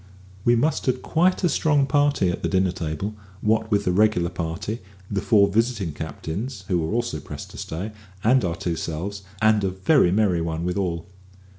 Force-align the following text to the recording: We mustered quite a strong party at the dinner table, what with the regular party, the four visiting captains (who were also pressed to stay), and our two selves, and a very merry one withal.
We 0.43 0.55
mustered 0.55 1.03
quite 1.03 1.43
a 1.43 1.47
strong 1.47 1.85
party 1.85 2.31
at 2.31 2.41
the 2.41 2.49
dinner 2.49 2.71
table, 2.71 3.13
what 3.41 3.69
with 3.69 3.85
the 3.85 3.91
regular 3.91 4.31
party, 4.31 4.79
the 5.11 5.21
four 5.21 5.47
visiting 5.47 5.93
captains 5.93 6.63
(who 6.67 6.79
were 6.79 6.91
also 6.91 7.19
pressed 7.19 7.51
to 7.51 7.59
stay), 7.59 7.91
and 8.23 8.43
our 8.43 8.55
two 8.55 8.75
selves, 8.75 9.21
and 9.43 9.63
a 9.63 9.69
very 9.69 10.11
merry 10.11 10.41
one 10.41 10.63
withal. 10.65 11.05